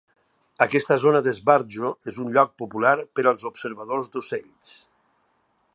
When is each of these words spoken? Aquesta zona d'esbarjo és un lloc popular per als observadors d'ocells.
Aquesta 0.65 0.95
zona 1.03 1.21
d'esbarjo 1.27 1.91
és 2.13 2.17
un 2.23 2.33
lloc 2.37 2.55
popular 2.63 2.95
per 3.19 3.27
als 3.33 3.47
observadors 3.53 4.13
d'ocells. 4.17 4.73